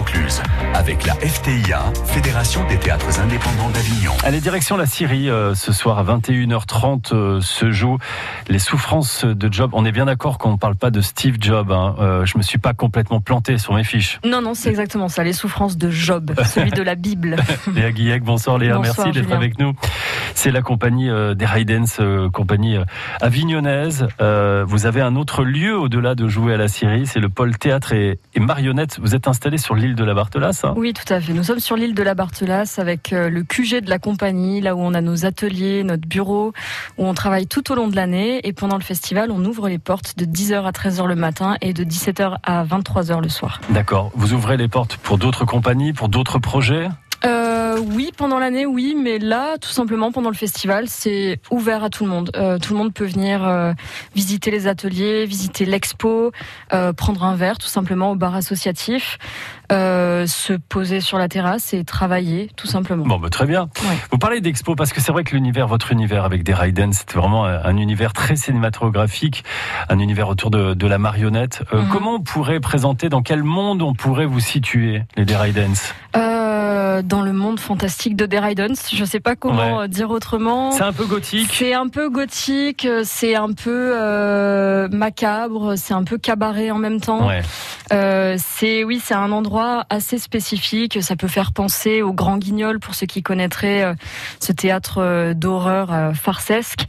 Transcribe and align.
Vaucluse, 0.00 0.40
avec 0.72 1.04
la 1.04 1.12
FTIA, 1.12 1.92
Fédération 2.06 2.66
des 2.68 2.78
théâtres 2.78 3.20
indépendants 3.20 3.68
d'Avignon. 3.68 4.12
Allez, 4.24 4.40
direction 4.40 4.78
la 4.78 4.86
Syrie, 4.86 5.28
euh, 5.28 5.54
ce 5.54 5.74
soir 5.74 5.98
à 5.98 6.04
21h30 6.04 7.14
euh, 7.14 7.40
se 7.42 7.70
joue 7.70 7.98
les 8.48 8.58
souffrances 8.58 9.26
de 9.26 9.52
Job. 9.52 9.72
On 9.74 9.84
est 9.84 9.92
bien 9.92 10.06
d'accord 10.06 10.38
qu'on 10.38 10.52
ne 10.52 10.56
parle 10.56 10.76
pas 10.76 10.90
de 10.90 11.02
Steve 11.02 11.36
Job. 11.38 11.70
Hein. 11.70 11.96
Euh, 11.98 12.24
je 12.24 12.38
me 12.38 12.42
suis 12.42 12.56
pas 12.56 12.72
complètement 12.72 13.20
planté 13.20 13.58
sur 13.58 13.74
mes 13.74 13.84
fiches. 13.84 14.20
Non, 14.24 14.40
non, 14.40 14.54
c'est 14.54 14.70
exactement 14.70 15.08
ça, 15.08 15.22
les 15.22 15.34
souffrances 15.34 15.76
de 15.76 15.90
Job, 15.90 16.32
celui 16.46 16.70
de 16.70 16.82
la 16.82 16.94
Bible. 16.94 17.36
Léa 17.74 17.92
Guillec, 17.92 18.22
bonsoir 18.22 18.56
Léa, 18.56 18.76
Bonsoir, 18.76 19.06
merci 19.06 19.20
d'être 19.20 19.34
avec 19.34 19.58
nous. 19.58 19.74
C'est 20.34 20.50
la 20.50 20.62
compagnie 20.62 21.10
des 21.34 21.44
Raidens, 21.44 22.30
compagnie 22.32 22.78
avignonnaise. 23.20 24.08
Vous 24.18 24.86
avez 24.86 25.02
un 25.02 25.14
autre 25.16 25.44
lieu 25.44 25.78
au-delà 25.78 26.14
de 26.14 26.26
jouer 26.26 26.54
à 26.54 26.56
la 26.56 26.68
Syrie, 26.68 27.06
c'est 27.06 27.20
le 27.20 27.28
pôle 27.28 27.58
théâtre 27.58 27.92
et, 27.92 28.18
et 28.34 28.40
marionnette. 28.40 28.98
Vous 29.02 29.14
êtes 29.14 29.28
installé 29.28 29.58
sur 29.58 29.74
l'île 29.74 29.89
de 29.94 30.04
la 30.04 30.14
Barthelasse 30.14 30.64
hein 30.64 30.74
Oui, 30.76 30.92
tout 30.92 31.12
à 31.12 31.20
fait. 31.20 31.32
Nous 31.32 31.44
sommes 31.44 31.60
sur 31.60 31.76
l'île 31.76 31.94
de 31.94 32.02
la 32.02 32.14
Barthelasse 32.14 32.78
avec 32.78 33.12
euh, 33.12 33.28
le 33.28 33.42
QG 33.42 33.80
de 33.82 33.90
la 33.90 33.98
compagnie, 33.98 34.60
là 34.60 34.74
où 34.74 34.80
on 34.80 34.94
a 34.94 35.00
nos 35.00 35.24
ateliers, 35.24 35.82
notre 35.84 36.06
bureau, 36.06 36.52
où 36.98 37.06
on 37.06 37.14
travaille 37.14 37.46
tout 37.46 37.70
au 37.72 37.74
long 37.74 37.88
de 37.88 37.96
l'année. 37.96 38.46
Et 38.46 38.52
pendant 38.52 38.76
le 38.76 38.82
festival, 38.82 39.30
on 39.30 39.44
ouvre 39.44 39.68
les 39.68 39.78
portes 39.78 40.16
de 40.16 40.24
10h 40.24 40.64
à 40.64 40.70
13h 40.70 41.06
le 41.06 41.16
matin 41.16 41.56
et 41.60 41.72
de 41.72 41.84
17h 41.84 42.36
à 42.42 42.64
23h 42.64 43.22
le 43.22 43.28
soir. 43.28 43.60
D'accord. 43.70 44.10
Vous 44.14 44.32
ouvrez 44.32 44.56
les 44.56 44.68
portes 44.68 44.96
pour 44.96 45.18
d'autres 45.18 45.44
compagnies, 45.44 45.92
pour 45.92 46.08
d'autres 46.08 46.38
projets? 46.38 46.88
Euh, 47.80 47.84
oui, 47.94 48.10
pendant 48.16 48.38
l'année, 48.38 48.66
oui, 48.66 48.94
mais 49.00 49.18
là, 49.18 49.58
tout 49.58 49.70
simplement, 49.70 50.12
pendant 50.12 50.30
le 50.30 50.36
festival, 50.36 50.84
c'est 50.88 51.40
ouvert 51.50 51.84
à 51.84 51.90
tout 51.90 52.04
le 52.04 52.10
monde. 52.10 52.30
Euh, 52.36 52.58
tout 52.58 52.72
le 52.72 52.78
monde 52.78 52.92
peut 52.92 53.06
venir 53.06 53.46
euh, 53.46 53.72
visiter 54.14 54.50
les 54.50 54.66
ateliers, 54.66 55.26
visiter 55.26 55.64
l'expo, 55.64 56.32
euh, 56.72 56.92
prendre 56.92 57.24
un 57.24 57.34
verre, 57.36 57.58
tout 57.58 57.68
simplement, 57.68 58.12
au 58.12 58.16
bar 58.16 58.34
associatif, 58.34 59.18
se 59.70 60.54
poser 60.68 61.00
sur 61.00 61.16
la 61.16 61.28
terrasse 61.28 61.72
et 61.74 61.84
travailler, 61.84 62.50
tout 62.56 62.66
simplement. 62.66 63.06
Bon, 63.06 63.18
bah, 63.18 63.30
très 63.30 63.46
bien. 63.46 63.68
Ouais. 63.82 63.96
Vous 64.10 64.18
parlez 64.18 64.40
d'expo 64.40 64.74
parce 64.74 64.92
que 64.92 65.00
c'est 65.00 65.12
vrai 65.12 65.22
que 65.22 65.34
l'univers, 65.34 65.68
votre 65.68 65.92
univers 65.92 66.24
avec 66.24 66.42
des 66.42 66.52
Raiden, 66.52 66.92
c'est 66.92 67.12
vraiment 67.14 67.46
un 67.46 67.60
un 67.70 67.76
univers 67.76 68.12
très 68.12 68.36
cinématographique, 68.36 69.44
un 69.88 69.98
univers 70.00 70.28
autour 70.28 70.50
de, 70.50 70.74
de 70.74 70.86
la 70.86 70.98
marionnette. 70.98 71.62
Mhm. 71.72 71.88
Comment 71.92 72.14
on 72.14 72.20
pourrait 72.20 72.58
présenter, 72.58 73.08
dans 73.08 73.22
quel 73.22 73.44
monde 73.44 73.82
on 73.82 73.94
pourrait 73.94 74.26
vous 74.26 74.40
situer, 74.40 75.02
les 75.16 75.24
des 75.24 75.36
Raidens? 75.36 75.92
Euh, 76.16 76.29
dans 77.02 77.22
le 77.22 77.32
monde 77.32 77.58
fantastique 77.60 78.16
de 78.16 78.26
The 78.26 78.38
Raidens, 78.40 78.74
je 78.92 79.04
sais 79.04 79.20
pas 79.20 79.36
comment 79.36 79.78
Ouais. 79.78 79.88
dire 79.88 80.10
autrement. 80.10 80.70
C'est 80.72 80.82
un 80.82 80.92
peu 80.92 81.06
gothique. 81.06 81.50
C'est 81.52 81.74
un 81.74 81.88
peu 81.88 82.08
gothique, 82.10 82.84
euh, 82.86 83.02
c'est 83.04 83.34
un 83.34 83.52
peu 83.52 83.92
euh, 83.94 84.69
macabre, 84.94 85.74
c'est 85.76 85.94
un 85.94 86.04
peu 86.04 86.18
cabaret 86.18 86.70
en 86.70 86.78
même 86.78 87.00
temps. 87.00 87.28
Ouais. 87.28 87.42
Euh, 87.92 88.36
c'est 88.38 88.84
oui, 88.84 89.00
c'est 89.02 89.14
un 89.14 89.32
endroit 89.32 89.84
assez 89.90 90.18
spécifique. 90.18 91.02
Ça 91.02 91.16
peut 91.16 91.28
faire 91.28 91.52
penser 91.52 92.02
au 92.02 92.12
Grand 92.12 92.38
Guignol 92.38 92.78
pour 92.80 92.94
ceux 92.94 93.06
qui 93.06 93.22
connaîtraient 93.22 93.82
euh, 93.82 93.94
ce 94.38 94.52
théâtre 94.52 94.98
euh, 94.98 95.34
d'horreur 95.34 95.92
euh, 95.92 96.12
farcesque. 96.12 96.86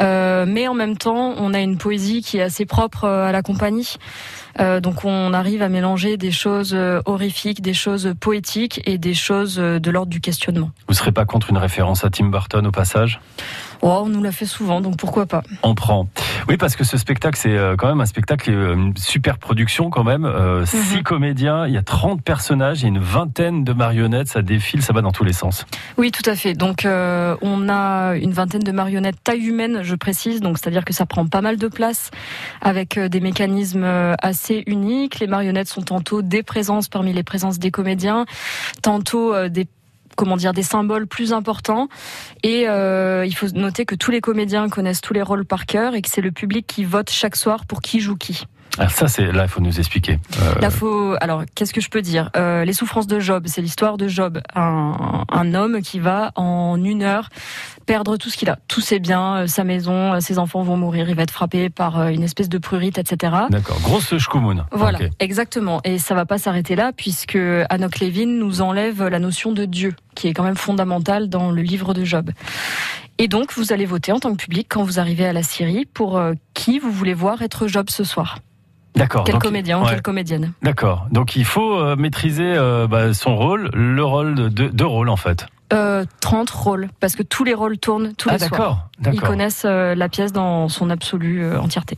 Mais 0.00 0.66
en 0.66 0.74
même 0.74 0.96
temps, 0.96 1.34
on 1.36 1.54
a 1.54 1.60
une 1.60 1.78
poésie 1.78 2.22
qui 2.22 2.38
est 2.38 2.42
assez 2.42 2.66
propre 2.66 3.06
à 3.06 3.30
la 3.30 3.42
compagnie. 3.42 3.96
Donc 4.58 5.04
on 5.04 5.32
arrive 5.32 5.62
à 5.62 5.68
mélanger 5.68 6.16
des 6.16 6.32
choses 6.32 6.76
horrifiques, 7.06 7.62
des 7.62 7.72
choses 7.72 8.12
poétiques 8.18 8.82
et 8.84 8.98
des 8.98 9.14
choses 9.14 9.56
de 9.56 9.90
l'ordre 9.90 10.10
du 10.10 10.20
questionnement. 10.20 10.72
Vous 10.88 10.94
serez 10.94 11.12
pas 11.12 11.24
contre 11.24 11.50
une 11.50 11.58
référence 11.58 12.04
à 12.04 12.10
Tim 12.10 12.26
Burton 12.26 12.66
au 12.66 12.72
passage? 12.72 13.20
Oh, 13.84 14.02
on 14.04 14.08
nous 14.08 14.22
l'a 14.22 14.30
fait 14.30 14.46
souvent, 14.46 14.80
donc 14.80 14.96
pourquoi 14.96 15.26
pas 15.26 15.42
On 15.64 15.74
prend. 15.74 16.06
Oui, 16.48 16.56
parce 16.56 16.76
que 16.76 16.84
ce 16.84 16.96
spectacle, 16.96 17.36
c'est 17.36 17.50
euh, 17.50 17.74
quand 17.76 17.88
même 17.88 18.00
un 18.00 18.06
spectacle, 18.06 18.48
euh, 18.52 18.74
une 18.74 18.96
super 18.96 19.38
production 19.38 19.90
quand 19.90 20.04
même. 20.04 20.24
Euh, 20.24 20.64
Six 20.64 21.02
comédiens, 21.02 21.66
il 21.66 21.74
y 21.74 21.76
a 21.76 21.82
30 21.82 22.22
personnages, 22.22 22.80
il 22.80 22.82
y 22.82 22.84
a 22.84 22.88
une 22.90 23.00
vingtaine 23.00 23.64
de 23.64 23.72
marionnettes, 23.72 24.28
ça 24.28 24.40
défile, 24.40 24.82
ça 24.82 24.92
va 24.92 25.00
dans 25.00 25.10
tous 25.10 25.24
les 25.24 25.32
sens. 25.32 25.66
Oui, 25.96 26.12
tout 26.12 26.28
à 26.30 26.36
fait. 26.36 26.54
Donc, 26.54 26.84
euh, 26.84 27.36
on 27.42 27.68
a 27.68 28.14
une 28.14 28.30
vingtaine 28.30 28.62
de 28.62 28.70
marionnettes 28.70 29.16
taille 29.24 29.46
humaine, 29.46 29.80
je 29.82 29.96
précise. 29.96 30.40
Donc, 30.40 30.58
c'est-à-dire 30.58 30.84
que 30.84 30.92
ça 30.92 31.04
prend 31.04 31.26
pas 31.26 31.40
mal 31.40 31.56
de 31.56 31.66
place, 31.66 32.12
avec 32.60 33.00
des 33.00 33.20
mécanismes 33.20 34.14
assez 34.22 34.62
uniques. 34.68 35.18
Les 35.18 35.26
marionnettes 35.26 35.68
sont 35.68 35.82
tantôt 35.82 36.22
des 36.22 36.44
présences 36.44 36.88
parmi 36.88 37.12
les 37.12 37.24
présences 37.24 37.58
des 37.58 37.72
comédiens, 37.72 38.26
tantôt 38.80 39.48
des 39.48 39.66
comment 40.16 40.36
dire 40.36 40.52
des 40.52 40.62
symboles 40.62 41.06
plus 41.06 41.32
importants 41.32 41.88
et 42.42 42.68
euh, 42.68 43.24
il 43.26 43.34
faut 43.34 43.48
noter 43.48 43.84
que 43.84 43.94
tous 43.94 44.10
les 44.10 44.20
comédiens 44.20 44.68
connaissent 44.68 45.00
tous 45.00 45.14
les 45.14 45.22
rôles 45.22 45.44
par 45.44 45.66
cœur 45.66 45.94
et 45.94 46.02
que 46.02 46.08
c'est 46.08 46.20
le 46.20 46.32
public 46.32 46.66
qui 46.66 46.84
vote 46.84 47.10
chaque 47.10 47.36
soir 47.36 47.66
pour 47.66 47.80
qui 47.80 48.00
joue 48.00 48.16
qui. 48.16 48.44
Alors 48.78 48.90
ça, 48.90 49.06
c'est 49.06 49.30
là, 49.32 49.42
il 49.42 49.48
faut 49.48 49.60
nous 49.60 49.78
expliquer. 49.78 50.18
Euh, 50.40 50.60
Là, 50.60 50.70
faut. 50.70 51.14
Alors, 51.20 51.42
qu'est-ce 51.54 51.74
que 51.74 51.82
je 51.82 51.90
peux 51.90 52.00
dire? 52.00 52.30
Euh, 52.36 52.64
Les 52.64 52.72
souffrances 52.72 53.06
de 53.06 53.20
Job, 53.20 53.44
c'est 53.46 53.60
l'histoire 53.60 53.98
de 53.98 54.08
Job, 54.08 54.40
un, 54.54 55.24
un 55.30 55.54
homme 55.54 55.82
qui 55.82 55.98
va 56.00 56.32
en 56.36 56.82
une 56.82 57.02
heure 57.02 57.28
perdre 57.84 58.16
tout 58.16 58.30
ce 58.30 58.38
qu'il 58.38 58.48
a, 58.48 58.58
tous 58.68 58.80
ses 58.80 58.98
biens, 58.98 59.40
euh, 59.42 59.46
sa 59.46 59.64
maison, 59.64 60.18
ses 60.20 60.38
enfants 60.38 60.62
vont 60.62 60.78
mourir, 60.78 61.10
il 61.10 61.14
va 61.14 61.24
être 61.24 61.32
frappé 61.32 61.68
par 61.68 62.08
une 62.08 62.22
espèce 62.22 62.48
de 62.48 62.56
prurite, 62.56 62.96
etc. 62.96 63.34
D'accord, 63.50 63.78
grosse 63.82 64.16
schkoumoun. 64.16 64.64
Voilà, 64.72 65.00
exactement. 65.20 65.80
Et 65.84 65.98
ça 65.98 66.14
va 66.14 66.24
pas 66.24 66.38
s'arrêter 66.38 66.74
là, 66.74 66.92
puisque 66.96 67.36
Anok 67.68 68.00
Levin 68.00 68.38
nous 68.38 68.62
enlève 68.62 69.06
la 69.06 69.18
notion 69.18 69.52
de 69.52 69.66
Dieu, 69.66 69.94
qui 70.14 70.28
est 70.28 70.32
quand 70.32 70.44
même 70.44 70.56
fondamentale 70.56 71.28
dans 71.28 71.50
le 71.50 71.60
livre 71.60 71.92
de 71.92 72.04
Job. 72.04 72.30
Et 73.18 73.28
donc, 73.28 73.52
vous 73.52 73.74
allez 73.74 73.84
voter 73.84 74.12
en 74.12 74.18
tant 74.18 74.30
que 74.30 74.42
public 74.42 74.66
quand 74.70 74.82
vous 74.82 74.98
arrivez 74.98 75.26
à 75.26 75.34
la 75.34 75.42
Syrie 75.42 75.84
pour 75.84 76.18
qui 76.54 76.78
vous 76.78 76.90
voulez 76.90 77.14
voir 77.14 77.42
être 77.42 77.66
Job 77.66 77.90
ce 77.90 78.02
soir. 78.04 78.38
D'accord. 78.94 79.24
Quel 79.24 79.34
donc- 79.34 79.42
comédien 79.42 79.80
ouais. 79.82 79.90
quelle 79.90 80.02
comédienne. 80.02 80.52
D'accord. 80.62 81.06
Donc 81.10 81.36
il 81.36 81.44
faut 81.44 81.78
euh, 81.78 81.96
maîtriser 81.96 82.44
euh, 82.44 82.86
bah, 82.86 83.14
son 83.14 83.36
rôle, 83.36 83.70
le 83.72 84.04
rôle 84.04 84.34
de 84.34 84.68
deux 84.68 84.86
rôles 84.86 85.08
en 85.08 85.16
fait. 85.16 85.46
Euh, 85.72 86.04
30 86.20 86.50
rôles, 86.50 86.88
parce 87.00 87.16
que 87.16 87.22
tous 87.22 87.44
les 87.44 87.54
rôles 87.54 87.78
tournent 87.78 88.12
tous 88.18 88.28
ah 88.28 88.34
les 88.34 88.38
soirs. 88.40 88.88
d'accord, 88.98 89.14
Ils 89.14 89.20
connaissent 89.22 89.64
euh, 89.64 89.94
la 89.94 90.10
pièce 90.10 90.32
dans 90.32 90.68
son 90.68 90.90
absolue 90.90 91.56
entièreté. 91.56 91.96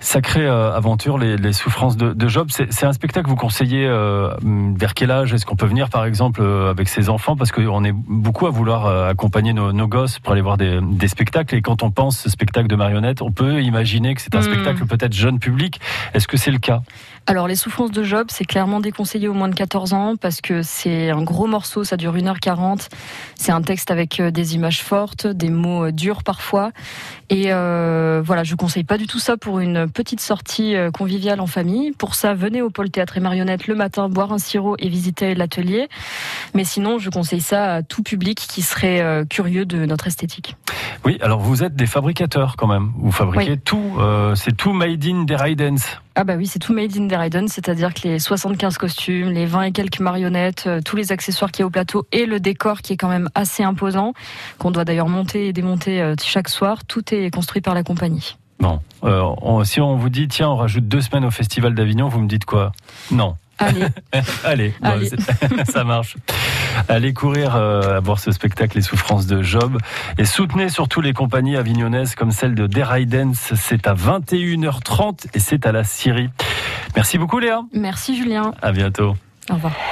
Sacrée 0.00 0.46
euh, 0.46 0.72
aventure, 0.76 1.18
les, 1.18 1.36
les 1.36 1.52
souffrances 1.52 1.96
de, 1.96 2.12
de 2.12 2.28
Job. 2.28 2.48
C'est 2.50 2.86
un 2.86 2.92
spectacle 2.92 3.24
que 3.24 3.30
vous 3.30 3.36
conseillez 3.36 3.84
euh, 3.84 4.30
vers 4.76 4.94
quel 4.94 5.10
âge 5.10 5.34
Est-ce 5.34 5.44
qu'on 5.44 5.56
peut 5.56 5.66
venir 5.66 5.90
par 5.90 6.04
exemple 6.04 6.40
euh, 6.40 6.70
avec 6.70 6.88
ses 6.88 7.08
enfants? 7.08 7.34
Parce 7.34 7.50
qu'on 7.50 7.82
est 7.82 7.90
beaucoup 7.92 8.46
à 8.46 8.50
vouloir 8.50 8.86
euh, 8.86 9.10
accompagner 9.10 9.52
nos, 9.52 9.72
nos 9.72 9.88
gosses 9.88 10.20
pour 10.20 10.32
aller 10.32 10.40
voir 10.40 10.56
des, 10.56 10.78
des 10.80 11.08
spectacles. 11.08 11.56
Et 11.56 11.62
quand 11.62 11.82
on 11.82 11.90
pense 11.90 12.16
ce 12.16 12.30
spectacle 12.30 12.68
de 12.68 12.76
marionnettes, 12.76 13.22
on 13.22 13.32
peut 13.32 13.60
imaginer 13.60 14.14
que 14.14 14.20
c'est 14.22 14.34
un 14.36 14.38
Hmm. 14.38 14.42
spectacle 14.42 14.86
peut-être 14.86 15.12
jeune 15.12 15.40
public. 15.40 15.80
Est-ce 16.14 16.28
que 16.28 16.36
c'est 16.36 16.52
le 16.52 16.58
cas? 16.58 16.80
Alors, 17.26 17.48
les 17.48 17.56
souffrances 17.56 17.90
de 17.90 18.02
Job, 18.04 18.28
c'est 18.30 18.44
clairement 18.44 18.78
déconseillé 18.80 19.26
aux 19.26 19.34
moins 19.34 19.48
de 19.48 19.54
14 19.54 19.92
ans 19.92 20.14
parce 20.16 20.40
que 20.40 20.62
c'est 20.62 21.10
un 21.10 21.22
gros 21.22 21.46
morceau, 21.48 21.82
ça 21.84 21.96
dure 21.96 22.14
1h40. 22.16 22.88
C'est 23.34 23.52
un 23.52 23.60
texte 23.62 23.90
avec 23.90 24.22
des 24.22 24.54
images 24.54 24.80
fortes, 24.82 25.26
des 25.26 25.50
mots 25.50 25.90
durs 25.90 26.22
parfois. 26.22 26.70
Et 27.28 27.50
voilà, 27.50 28.44
je 28.44 28.54
conseille 28.54 28.84
pas 28.84 28.96
du 28.96 29.06
tout 29.06 29.18
ça 29.18 29.27
pour 29.36 29.58
une 29.60 29.90
petite 29.90 30.20
sortie 30.20 30.74
euh, 30.74 30.90
conviviale 30.90 31.40
en 31.40 31.46
famille. 31.46 31.92
Pour 31.92 32.14
ça, 32.14 32.34
venez 32.34 32.62
au 32.62 32.70
pôle 32.70 32.90
théâtre 32.90 33.16
et 33.16 33.20
marionnettes 33.20 33.66
le 33.66 33.74
matin, 33.74 34.08
boire 34.08 34.32
un 34.32 34.38
sirop 34.38 34.76
et 34.78 34.88
visiter 34.88 35.34
l'atelier. 35.34 35.88
Mais 36.54 36.64
sinon, 36.64 36.98
je 36.98 37.10
conseille 37.10 37.40
ça 37.40 37.74
à 37.74 37.82
tout 37.82 38.02
public 38.02 38.38
qui 38.38 38.62
serait 38.62 39.00
euh, 39.00 39.24
curieux 39.24 39.66
de 39.66 39.84
notre 39.84 40.06
esthétique. 40.06 40.56
Oui, 41.04 41.18
alors 41.20 41.40
vous 41.40 41.62
êtes 41.62 41.76
des 41.76 41.86
fabricateurs 41.86 42.56
quand 42.56 42.66
même. 42.66 42.92
Vous 42.96 43.12
fabriquez 43.12 43.52
Oui. 43.52 43.58
tout. 43.58 43.96
euh, 43.98 44.34
c'est 44.34 44.56
tout 44.56 44.72
made 44.72 45.04
in 45.04 45.24
des 45.24 45.36
Raidens. 45.36 45.78
Ah 46.14 46.24
bah 46.24 46.34
oui, 46.36 46.46
c'est 46.46 46.58
tout 46.58 46.72
made 46.72 46.96
in 46.96 47.06
Dryden, 47.06 47.46
c'est-à-dire 47.46 47.94
que 47.94 48.08
les 48.08 48.18
75 48.18 48.76
costumes, 48.76 49.30
les 49.30 49.46
20 49.46 49.62
et 49.62 49.72
quelques 49.72 50.00
marionnettes, 50.00 50.68
tous 50.84 50.96
les 50.96 51.12
accessoires 51.12 51.52
qu'il 51.52 51.60
y 51.60 51.62
a 51.62 51.66
au 51.66 51.70
plateau 51.70 52.06
et 52.10 52.26
le 52.26 52.40
décor 52.40 52.80
qui 52.82 52.94
est 52.94 52.96
quand 52.96 53.08
même 53.08 53.28
assez 53.36 53.62
imposant, 53.62 54.14
qu'on 54.58 54.72
doit 54.72 54.84
d'ailleurs 54.84 55.08
monter 55.08 55.46
et 55.46 55.52
démonter 55.52 56.14
chaque 56.24 56.48
soir, 56.48 56.84
tout 56.84 57.14
est 57.14 57.30
construit 57.32 57.62
par 57.62 57.74
la 57.74 57.84
compagnie. 57.84 58.36
Bon, 58.60 58.80
euh, 59.04 59.22
on- 59.42 59.62
si 59.64 59.80
on 59.80 59.96
vous 59.96 60.08
dit 60.08 60.26
tiens, 60.28 60.48
on 60.50 60.56
rajoute 60.56 60.88
deux 60.88 61.00
semaines 61.00 61.24
au 61.24 61.30
Festival 61.30 61.74
d'Avignon, 61.74 62.08
vous 62.08 62.20
me 62.20 62.28
dites 62.28 62.44
quoi? 62.44 62.72
Non. 63.10 63.36
Allez, 63.60 63.86
Allez, 64.44 65.10
ça 65.72 65.82
marche. 65.84 66.16
Allez 66.88 67.12
courir 67.12 67.56
euh, 67.56 67.96
à 67.96 68.00
voir 68.00 68.20
ce 68.20 68.30
spectacle 68.30 68.76
Les 68.76 68.82
souffrances 68.82 69.26
de 69.26 69.42
Job 69.42 69.78
et 70.16 70.24
soutenez 70.24 70.68
surtout 70.68 71.00
les 71.00 71.12
compagnies 71.12 71.56
avignonnaises 71.56 72.14
comme 72.14 72.30
celle 72.30 72.54
de 72.54 72.66
Deraidens. 72.68 73.34
C'est 73.34 73.86
à 73.88 73.94
21h30 73.94 75.26
et 75.34 75.40
c'est 75.40 75.66
à 75.66 75.72
la 75.72 75.82
Syrie. 75.82 76.30
Merci 76.94 77.18
beaucoup 77.18 77.38
Léa. 77.40 77.62
merci 77.72 78.16
Julien, 78.16 78.52
À 78.62 78.70
bientôt. 78.72 79.16
au 79.50 79.54
revoir. 79.54 79.72